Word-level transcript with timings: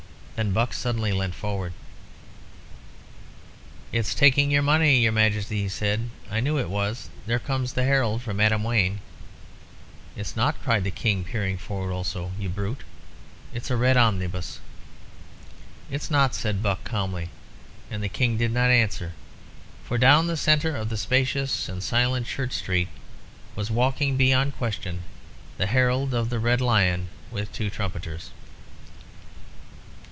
Then 0.37 0.53
Buck 0.53 0.73
suddenly 0.73 1.11
leant 1.11 1.35
forward. 1.35 1.71
"It's 3.91 4.15
taking 4.15 4.49
your 4.49 4.63
money, 4.63 4.97
your 4.97 5.11
Majesty," 5.11 5.61
he 5.61 5.69
said. 5.69 6.09
"I 6.31 6.39
knew 6.39 6.57
it 6.57 6.67
was. 6.71 7.09
There 7.27 7.37
comes 7.37 7.73
the 7.73 7.83
herald 7.83 8.23
from 8.23 8.39
Adam 8.39 8.63
Wayne." 8.63 9.01
"It's 10.15 10.35
not," 10.35 10.59
cried 10.63 10.83
the 10.83 10.89
King, 10.89 11.23
peering 11.23 11.59
forward 11.59 11.91
also. 11.93 12.31
"You 12.39 12.49
brute, 12.49 12.81
it's 13.53 13.69
a 13.69 13.77
red 13.77 13.97
omnibus." 13.97 14.59
"It's 15.91 16.09
not," 16.09 16.33
said 16.33 16.63
Buck, 16.63 16.83
calmly; 16.83 17.29
and 17.91 18.01
the 18.01 18.09
King 18.09 18.35
did 18.35 18.51
not 18.51 18.71
answer, 18.71 19.11
for 19.83 19.99
down 19.99 20.25
the 20.25 20.35
centre 20.37 20.75
of 20.75 20.89
the 20.89 20.97
spacious 20.97 21.69
and 21.69 21.83
silent 21.83 22.25
Church 22.25 22.53
Street 22.53 22.87
was 23.55 23.69
walking, 23.69 24.17
beyond 24.17 24.57
question, 24.57 25.03
the 25.59 25.67
herald 25.67 26.15
of 26.15 26.31
the 26.31 26.39
Red 26.39 26.61
Lion, 26.61 27.09
with 27.31 27.53
two 27.53 27.69
trumpeters. 27.69 28.31